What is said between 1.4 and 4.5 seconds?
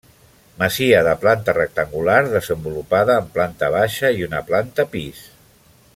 rectangular desenvolupada en planta baixa i una